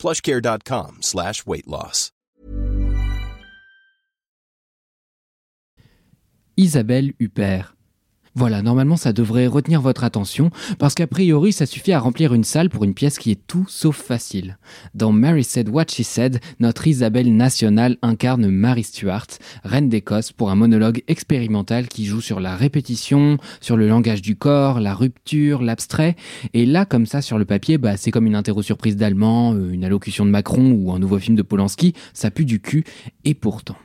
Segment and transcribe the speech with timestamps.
[0.00, 2.10] plushcare.com slash weight loss.
[6.56, 7.66] Isabelle Huppert.
[8.36, 12.44] Voilà, normalement ça devrait retenir votre attention, parce qu'a priori ça suffit à remplir une
[12.44, 14.56] salle pour une pièce qui est tout sauf facile.
[14.94, 19.26] Dans Mary Said What She Said, notre Isabelle nationale incarne Mary Stuart,
[19.64, 24.36] reine d'Écosse, pour un monologue expérimental qui joue sur la répétition, sur le langage du
[24.36, 26.14] corps, la rupture, l'abstrait,
[26.54, 29.72] et là comme ça sur le papier, bah, c'est comme une interro surprise d'allemand, euh,
[29.72, 32.84] une allocution de Macron ou un nouveau film de Polanski, ça pue du cul,
[33.24, 33.76] et pourtant.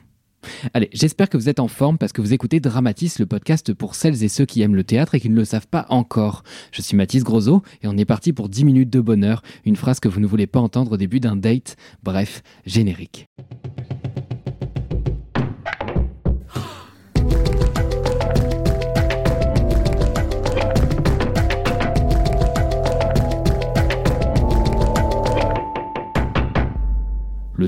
[0.74, 3.94] Allez, j'espère que vous êtes en forme parce que vous écoutez Dramatis, le podcast pour
[3.94, 6.42] celles et ceux qui aiment le théâtre et qui ne le savent pas encore.
[6.72, 10.00] Je suis Mathis Grosot et on est parti pour 10 minutes de bonheur, une phrase
[10.00, 11.76] que vous ne voulez pas entendre au début d'un date.
[12.02, 13.28] Bref, générique.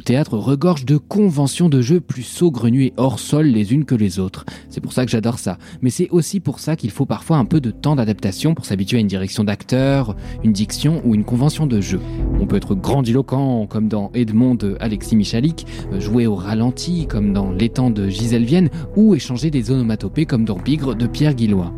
[0.08, 4.18] Théâtre regorge de conventions de jeux plus saugrenues et hors sol les unes que les
[4.18, 4.46] autres.
[4.68, 5.58] C'est pour ça que j'adore ça.
[5.82, 8.98] Mais c'est aussi pour ça qu'il faut parfois un peu de temps d'adaptation pour s'habituer
[8.98, 12.00] à une direction d'acteur, une diction ou une convention de jeu.
[12.40, 15.66] On peut être grandiloquent comme dans Edmond de Alexis Michalik,
[15.98, 20.58] jouer au ralenti comme dans L'étang de Gisèle Vienne ou échanger des onomatopées comme dans
[20.58, 21.72] Bigre de Pierre Guillois.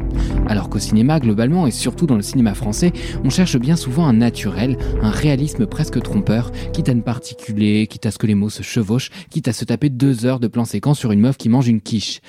[0.49, 2.93] Alors qu'au cinéma globalement et surtout dans le cinéma français,
[3.25, 8.07] on cherche bien souvent un naturel, un réalisme presque trompeur, quitte à ne particuler, quitte
[8.07, 10.65] à ce que les mots se chevauchent, quitte à se taper deux heures de plan
[10.65, 12.21] séquence sur une meuf qui mange une quiche.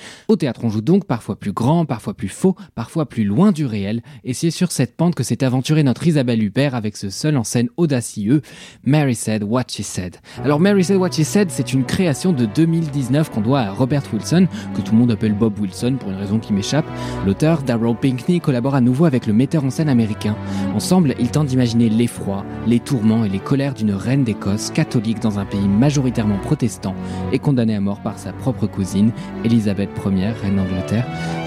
[0.62, 4.34] On joue donc parfois plus grand, parfois plus faux, parfois plus loin du réel, et
[4.34, 7.68] c'est sur cette pente que s'est aventurée notre Isabelle Huppert avec ce seul en scène
[7.76, 8.42] audacieux,
[8.84, 10.16] Mary Said What She Said.
[10.44, 14.02] Alors Mary Said What She Said, c'est une création de 2019 qu'on doit à Robert
[14.12, 16.86] Wilson, que tout le monde appelle Bob Wilson pour une raison qui m'échappe.
[17.26, 20.36] L'auteur, Darrell Pinkney, collabore à nouveau avec le metteur en scène américain.
[20.74, 25.38] Ensemble, ils tentent d'imaginer l'effroi, les tourments et les colères d'une reine d'Écosse catholique dans
[25.38, 26.94] un pays majoritairement protestant
[27.32, 29.12] et condamnée à mort par sa propre cousine,
[29.44, 30.32] Elisabeth Ier,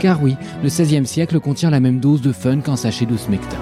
[0.01, 3.57] car oui, le XVIe siècle contient la même dose de fun qu'un sachet de smecta.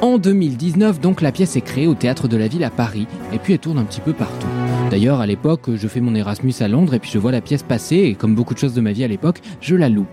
[0.00, 3.38] En 2019, donc, la pièce est créée au Théâtre de la Ville à Paris, et
[3.38, 4.46] puis elle tourne un petit peu partout.
[4.90, 7.62] D'ailleurs, à l'époque, je fais mon Erasmus à Londres, et puis je vois la pièce
[7.62, 10.08] passer, et comme beaucoup de choses de ma vie à l'époque, je la loupe.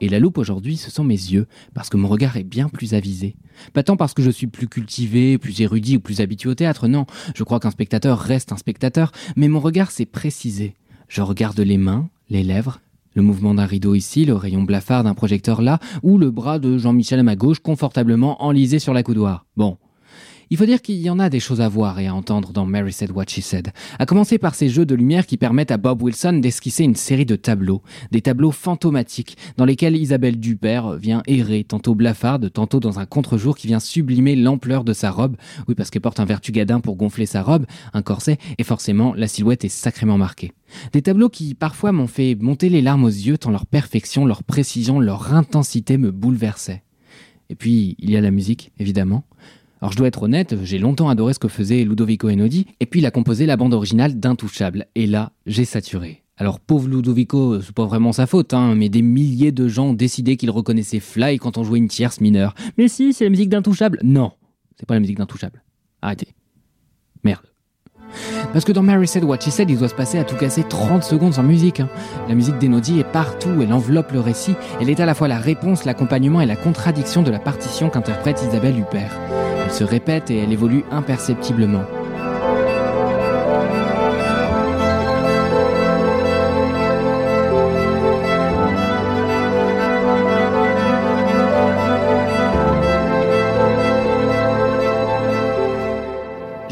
[0.00, 2.94] Et la loupe aujourd'hui, ce sont mes yeux, parce que mon regard est bien plus
[2.94, 3.36] avisé.
[3.74, 6.88] Pas tant parce que je suis plus cultivé, plus érudit ou plus habitué au théâtre,
[6.88, 7.04] non,
[7.34, 10.74] je crois qu'un spectateur reste un spectateur, mais mon regard s'est précisé.
[11.10, 12.78] Je regarde les mains, les lèvres,
[13.16, 16.78] le mouvement d'un rideau ici, le rayon blafard d'un projecteur là, ou le bras de
[16.78, 19.44] Jean-Michel à ma gauche confortablement enlisé sur la coudoir.
[19.56, 19.76] Bon,
[20.50, 22.66] il faut dire qu'il y en a des choses à voir et à entendre dans
[22.66, 25.76] Mary Said What She Said, à commencer par ces jeux de lumière qui permettent à
[25.76, 31.22] Bob Wilson d'esquisser une série de tableaux, des tableaux fantomatiques, dans lesquels Isabelle Dupère vient
[31.28, 35.36] errer, tantôt blafarde, tantôt dans un contre-jour qui vient sublimer l'ampleur de sa robe,
[35.68, 39.28] oui parce qu'elle porte un vertugadin pour gonfler sa robe, un corset, et forcément la
[39.28, 40.52] silhouette est sacrément marquée.
[40.92, 44.42] Des tableaux qui parfois m'ont fait monter les larmes aux yeux tant leur perfection, leur
[44.42, 46.82] précision, leur intensité me bouleversaient.
[47.50, 49.24] Et puis, il y a la musique, évidemment.
[49.80, 53.00] Alors je dois être honnête, j'ai longtemps adoré ce que faisait Ludovico Einaudi, et puis
[53.00, 56.22] il a composé la bande originale d'Intouchable, et là, j'ai saturé.
[56.36, 59.94] Alors pauvre Ludovico, c'est pas vraiment sa faute, hein, mais des milliers de gens ont
[59.94, 62.54] décidé qu'ils reconnaissaient Fly quand on jouait une tierce mineure.
[62.76, 64.32] Mais si, c'est la musique d'Intouchable Non,
[64.78, 65.62] c'est pas la musique d'Intouchable.
[66.02, 66.28] Arrêtez.
[67.24, 67.42] Merde.
[68.52, 70.64] Parce que dans Mary Said What She Said, il doit se passer à tout casser
[70.68, 71.80] 30 secondes sans musique.
[71.80, 71.88] Hein.
[72.28, 75.38] La musique d'Enodi est partout, elle enveloppe le récit, elle est à la fois la
[75.38, 79.49] réponse, l'accompagnement et la contradiction de la partition qu'interprète Isabelle Huppert.
[79.70, 81.84] Elle se répète et elle évolue imperceptiblement.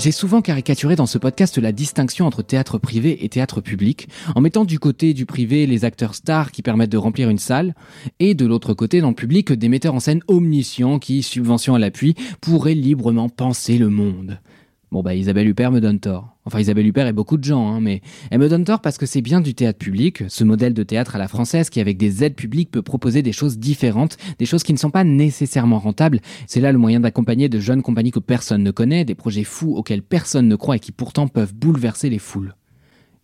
[0.09, 4.41] J'ai souvent caricaturé dans ce podcast la distinction entre théâtre privé et théâtre public, en
[4.41, 7.75] mettant du côté du privé les acteurs stars qui permettent de remplir une salle,
[8.19, 11.79] et de l'autre côté dans le public des metteurs en scène omniscients qui, subvention à
[11.79, 14.41] l'appui, pourraient librement penser le monde.
[14.91, 16.35] Bon bah Isabelle Huppert me donne tort.
[16.47, 18.01] Enfin Isabelle Huppert et beaucoup de gens, hein, mais
[18.31, 21.15] elle me donne tort parce que c'est bien du théâtre public, ce modèle de théâtre
[21.15, 24.63] à la française qui avec des aides publiques peut proposer des choses différentes, des choses
[24.63, 26.21] qui ne sont pas nécessairement rentables.
[26.47, 29.75] C'est là le moyen d'accompagner de jeunes compagnies que personne ne connaît, des projets fous
[29.77, 32.55] auxquels personne ne croit et qui pourtant peuvent bouleverser les foules.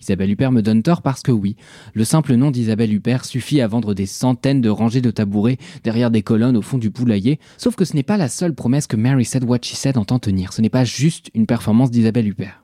[0.01, 1.57] Isabelle Huppert me donne tort parce que oui,
[1.93, 6.11] le simple nom d'Isabelle Huppert suffit à vendre des centaines de rangées de tabourets derrière
[6.11, 8.97] des colonnes au fond du poulailler, sauf que ce n'est pas la seule promesse que
[8.97, 12.64] Mary Said What She Said entend tenir, ce n'est pas juste une performance d'Isabelle Huppert.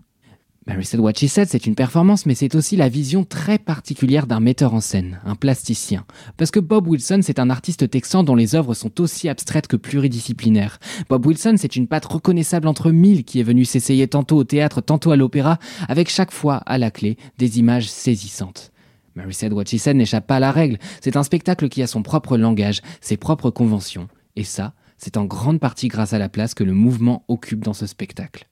[0.71, 4.29] Mary Said What She Said, c'est une performance, mais c'est aussi la vision très particulière
[4.29, 6.05] d'un metteur en scène, un plasticien.
[6.37, 9.75] Parce que Bob Wilson, c'est un artiste texan dont les œuvres sont aussi abstraites que
[9.75, 10.79] pluridisciplinaires.
[11.09, 14.81] Bob Wilson, c'est une patte reconnaissable entre mille qui est venue s'essayer tantôt au théâtre,
[14.81, 15.59] tantôt à l'opéra,
[15.89, 18.71] avec chaque fois, à la clé, des images saisissantes.
[19.17, 20.79] Mary Said What She Said n'échappe pas à la règle.
[21.01, 24.07] C'est un spectacle qui a son propre langage, ses propres conventions.
[24.37, 27.75] Et ça, c'est en grande partie grâce à la place que le mouvement occupe dans
[27.75, 28.47] ce spectacle.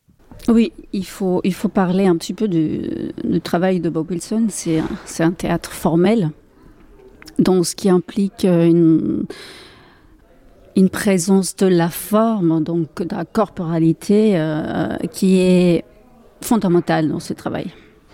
[0.47, 3.13] Oui, il faut, il faut parler un petit peu du,
[3.43, 4.47] travail de Bob Wilson.
[4.49, 4.81] C'est
[5.23, 6.31] un, théâtre formel,
[7.39, 9.25] donc ce qui implique euh, une,
[10.77, 15.85] une présence de la forme, donc de la corporalité, euh, qui est
[16.41, 17.67] fondamentale dans ce travail.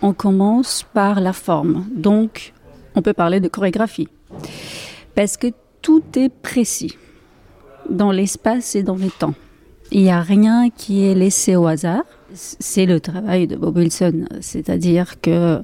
[0.02, 2.52] On commence par la forme, donc
[2.94, 4.08] on peut parler de chorégraphie,
[5.14, 5.48] parce que
[5.82, 6.96] tout est précis
[7.88, 9.34] dans l'espace et dans le temps.
[9.94, 12.02] Il n'y a rien qui est laissé au hasard.
[12.34, 15.62] C'est le travail de Bob Wilson, c'est-à-dire que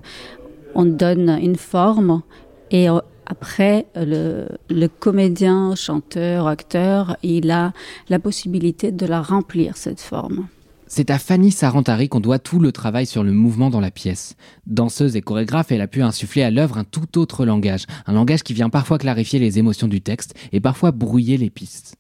[0.77, 2.23] on donne une forme
[2.71, 2.87] et
[3.27, 7.73] après, le, le, comédien, chanteur, acteur, il a
[8.09, 10.47] la possibilité de la remplir, cette forme.
[10.87, 14.37] C'est à Fanny Sarantari qu'on doit tout le travail sur le mouvement dans la pièce.
[14.67, 18.45] Danseuse et chorégraphe, elle a pu insuffler à l'œuvre un tout autre langage, un langage
[18.45, 22.00] qui vient parfois clarifier les émotions du texte et parfois brouiller les pistes.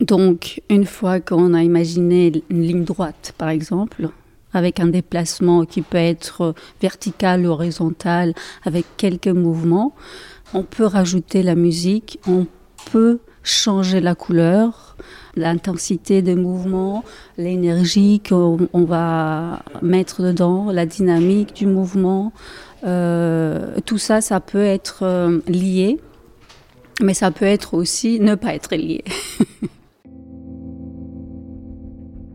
[0.00, 4.08] Donc, une fois qu'on a imaginé une ligne droite, par exemple,
[4.52, 9.94] avec un déplacement qui peut être vertical ou horizontal, avec quelques mouvements,
[10.52, 12.46] on peut rajouter la musique, on
[12.90, 14.96] peut changer la couleur,
[15.36, 17.04] l'intensité des mouvements,
[17.36, 22.32] l'énergie qu'on va mettre dedans, la dynamique du mouvement.
[22.84, 25.98] Euh, tout ça, ça peut être euh, lié,
[27.02, 29.04] mais ça peut être aussi ne pas être lié.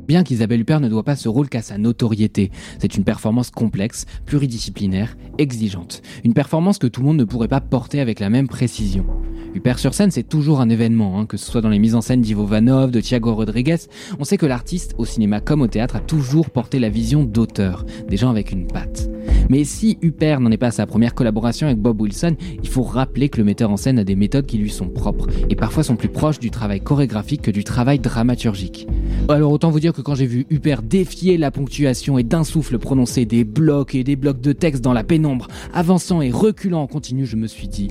[0.09, 2.50] bien qu'Isabelle Huppert ne doit pas ce rôle qu'à sa notoriété.
[2.79, 6.01] C'est une performance complexe, pluridisciplinaire, exigeante.
[6.23, 9.06] Une performance que tout le monde ne pourrait pas porter avec la même précision.
[9.53, 12.01] Huppert sur scène, c'est toujours un événement, hein, que ce soit dans les mises en
[12.01, 13.77] scène d'Ivo Vanov, de Thiago Rodriguez.
[14.17, 17.85] On sait que l'artiste, au cinéma comme au théâtre, a toujours porté la vision d'auteur,
[18.07, 19.08] des gens avec une patte.
[19.50, 22.84] Mais si Huppert n'en est pas à sa première collaboration avec Bob Wilson, il faut
[22.84, 25.84] rappeler que le metteur en scène a des méthodes qui lui sont propres, et parfois
[25.84, 28.88] sont plus proches du travail chorégraphique que du travail dramaturgique.
[29.28, 32.78] Alors autant vous dire que quand j'ai vu Huppert défier la ponctuation et d'un souffle
[32.78, 36.88] prononcer des blocs et des blocs de texte dans la pénombre, avançant et reculant en
[36.88, 37.90] continu, je me suis dit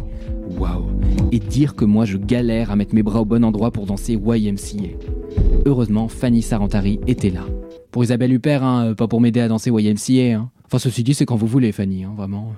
[0.59, 0.87] waouh
[1.33, 4.15] Et dire que moi je galère à mettre mes bras au bon endroit pour danser
[4.15, 4.97] YMCA.
[5.67, 7.45] Heureusement, Fanny Sarantari était là.
[7.91, 10.37] Pour Isabelle Huppert, hein, pas pour m'aider à danser YMCA.
[10.37, 10.51] Hein.
[10.69, 12.53] Enfin, ceci dit, c'est quand vous voulez, Fanny, hein, vraiment.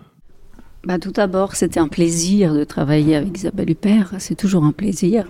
[0.82, 4.14] Bah, tout d'abord, c'était un plaisir de travailler avec Isabelle Huppert.
[4.18, 5.28] C'est toujours un plaisir.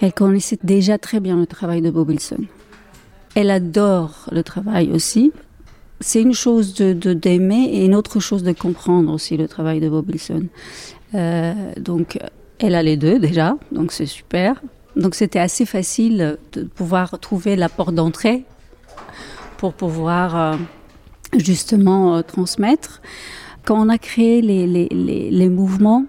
[0.00, 2.44] Elle connaissait déjà très bien le travail de Bob Wilson.
[3.34, 5.32] Elle adore le travail aussi.
[6.00, 9.90] C'est une chose de d'aimer et une autre chose de comprendre aussi le travail de
[9.90, 10.46] Bob Wilson.
[11.14, 12.18] Euh, donc,
[12.58, 14.62] elle a les deux déjà, donc c'est super.
[14.96, 18.44] Donc, c'était assez facile de pouvoir trouver la porte d'entrée
[19.58, 20.56] pour pouvoir euh,
[21.36, 23.00] justement euh, transmettre.
[23.64, 26.04] Quand on a créé les, les, les, les mouvements,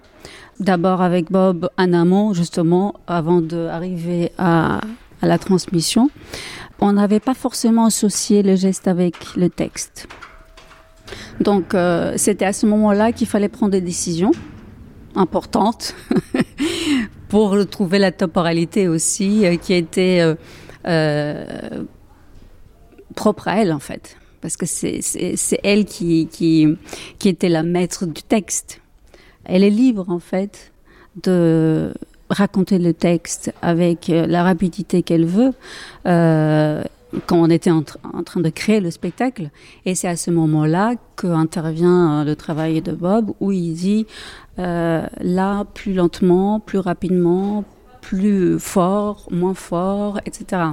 [0.60, 4.82] d'abord avec Bob en amont, justement, avant d'arriver à,
[5.22, 6.10] à la transmission,
[6.80, 10.08] on n'avait pas forcément associé le geste avec le texte.
[11.42, 14.32] Donc euh, c'était à ce moment-là qu'il fallait prendre des décisions
[15.16, 15.96] importantes
[17.30, 20.36] pour trouver la temporalité aussi euh, qui était euh,
[20.88, 21.84] euh,
[23.16, 24.18] propre à elle en fait.
[24.42, 25.02] Parce que c'est
[25.64, 26.68] elle qui, qui,
[27.18, 28.82] qui était la maître du texte.
[29.46, 30.72] Elle est libre en fait
[31.24, 31.94] de
[32.30, 35.54] raconter le texte avec euh, la rapidité qu'elle veut
[36.06, 36.84] euh,
[37.26, 39.50] quand on était en, train de créer le spectacle.
[39.86, 44.06] Et c'est à ce moment-là qu'intervient euh, le travail de Bob où il dit
[44.60, 47.64] euh, là plus lentement, plus rapidement,
[48.02, 50.64] plus fort, moins fort, etc.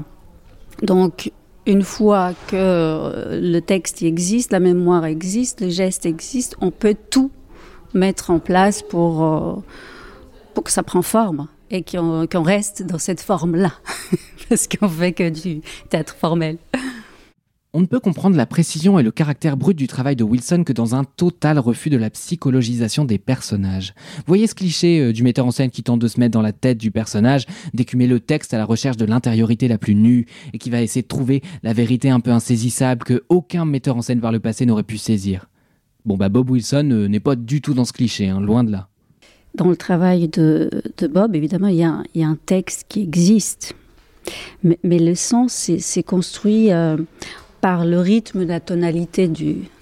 [0.82, 1.32] Donc
[1.66, 7.30] une fois que le texte existe, la mémoire existe, le geste existe, on peut tout
[7.94, 9.24] mettre en place pour...
[9.24, 9.54] Euh,
[10.56, 13.72] pour que ça prenne forme et qu'on reste dans cette forme-là,
[14.48, 16.56] parce qu'on fait que du théâtre formel.
[17.78, 20.72] On ne peut comprendre la précision et le caractère brut du travail de Wilson que
[20.72, 23.92] dans un total refus de la psychologisation des personnages.
[24.26, 26.54] Voyez ce cliché euh, du metteur en scène qui tente de se mettre dans la
[26.54, 30.58] tête du personnage, d'écumer le texte à la recherche de l'intériorité la plus nue et
[30.58, 34.22] qui va essayer de trouver la vérité un peu insaisissable que aucun metteur en scène
[34.22, 35.50] par le passé n'aurait pu saisir.
[36.06, 38.72] Bon bah Bob Wilson euh, n'est pas du tout dans ce cliché, hein, loin de
[38.72, 38.88] là.
[39.54, 40.70] Dans le travail de,
[41.10, 43.74] Bob, évidemment, il y, a, un texte qui existe.
[44.64, 46.96] Mais, le sens, c'est construit euh,
[47.66, 49.28] par le rythme, la tonalité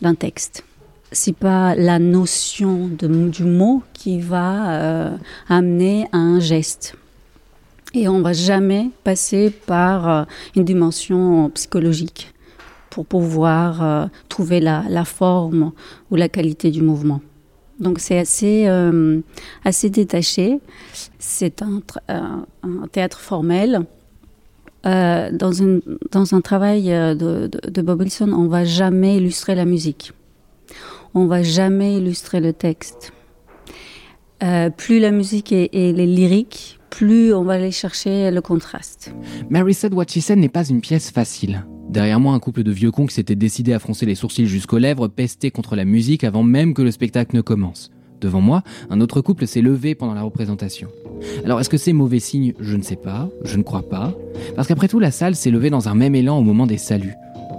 [0.01, 0.65] d'un texte.
[1.13, 5.17] C'est pas la notion de, du mot qui va euh,
[5.51, 6.95] amener à un geste.
[7.93, 10.25] Et on va jamais passer par euh,
[10.57, 12.33] une dimension psychologique
[12.89, 15.73] pour pouvoir euh, trouver la, la, forme
[16.11, 17.21] ou la qualité du mouvement.
[17.81, 18.67] Donc c'est assez,
[19.63, 20.59] assez détaché.
[21.19, 23.85] C'est un, un, théâtre formel
[24.87, 29.65] euh, dans, une, dans un travail euh, de, Bob Wilson, on va jamais illustrer la
[29.65, 30.13] musique.
[31.15, 33.13] On va jamais illustrer le texte.
[34.43, 39.15] Euh, plus la musique est, lyrique, plus on va aller chercher le contraste.
[39.49, 41.65] Mary Said What n'est pas une pièce facile.
[41.89, 44.79] Derrière moi, un couple de vieux cons qui s'était décidé à froncer les sourcils jusqu'aux
[44.79, 47.91] lèvres, pesté contre la musique avant même que le spectacle ne commence.
[48.25, 50.89] Devant moi, un autre couple s'est levé pendant la représentation.
[51.45, 52.55] Alors est-ce que c'est mauvais signe?
[52.59, 54.15] Je ne sais pas, je ne crois pas.
[54.57, 57.13] Parce qu'après tout, la salle s'est levée dans un même élan au moment des saluts.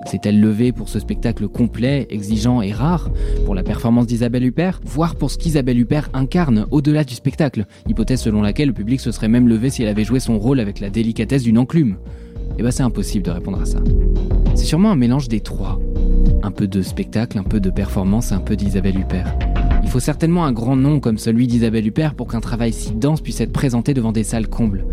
[0.08, 3.12] S'est-elle levée pour ce spectacle complet, exigeant et rare,
[3.46, 8.22] pour la performance d'Isabelle Huppert, voire pour ce qu'Isabelle Huppert incarne au-delà du spectacle, hypothèse
[8.22, 10.80] selon laquelle le public se serait même levé si elle avait joué son rôle avec
[10.80, 11.98] la délicatesse d'une enclume
[12.58, 13.84] Eh ben c'est impossible de répondre à ça.
[14.56, 15.80] C'est sûrement un mélange des trois.
[16.42, 19.38] Un peu de spectacle, un peu de performance, un peu d'Isabelle Huppert.
[19.86, 23.22] Il faut certainement un grand nom comme celui d'Isabelle Huppert pour qu'un travail si dense
[23.22, 24.84] puisse être présenté devant des salles combles.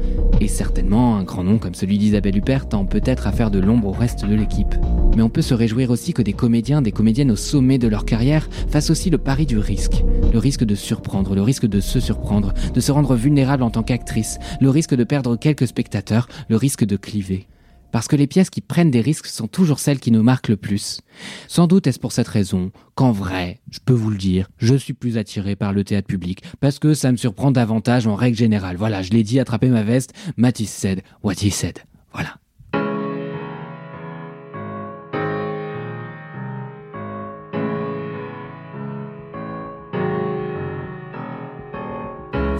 [0.41, 3.89] Et certainement un grand nom comme celui d'Isabelle Huppert tend peut-être à faire de l'ombre
[3.89, 4.77] au reste de l'équipe.
[5.17, 8.05] Mais on peut se réjouir aussi que des comédiens, des comédiennes au sommet de leur
[8.05, 10.05] carrière fassent aussi le pari du risque.
[10.31, 13.83] Le risque de surprendre, le risque de se surprendre, de se rendre vulnérable en tant
[13.83, 17.49] qu'actrice, le risque de perdre quelques spectateurs, le risque de cliver
[17.93, 20.57] parce que les pièces qui prennent des risques sont toujours celles qui nous marquent le
[20.57, 21.01] plus.
[21.47, 24.95] Sans doute est-ce pour cette raison qu'en vrai, je peux vous le dire, je suis
[24.95, 28.77] plus attiré par le théâtre public, parce que ça me surprend davantage en règle générale.
[28.77, 31.79] Voilà, je l'ai dit, attraper ma veste, Matisse said what he said.
[32.13, 32.42] Voilà.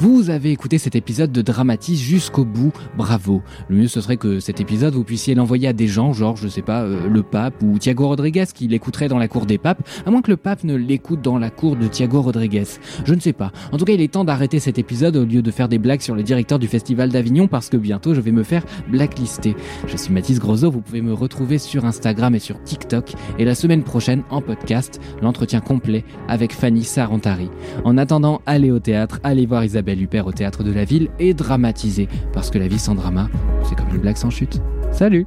[0.03, 3.41] Vous avez écouté cet épisode de Dramatis jusqu'au bout, bravo.
[3.69, 6.49] Le mieux ce serait que cet épisode vous puissiez l'envoyer à des gens, genre je
[6.49, 9.89] sais pas, euh, le pape ou Thiago Rodriguez qui l'écouterait dans la cour des papes,
[10.05, 12.65] à moins que le pape ne l'écoute dans la cour de Thiago Rodriguez.
[13.05, 13.53] Je ne sais pas.
[13.71, 16.01] En tout cas, il est temps d'arrêter cet épisode au lieu de faire des blagues
[16.01, 19.55] sur le directeur du festival d'Avignon parce que bientôt je vais me faire blacklister.
[19.87, 23.55] Je suis Mathis Grosot, vous pouvez me retrouver sur Instagram et sur TikTok et la
[23.55, 27.51] semaine prochaine en podcast, l'entretien complet avec Fanny Sarantari.
[27.85, 31.35] En attendant, allez au théâtre, allez voir Isabelle Belle au théâtre de la ville est
[31.35, 33.29] dramatisé, parce que la vie sans drama,
[33.65, 34.61] c'est comme une blague sans chute.
[34.91, 35.27] Salut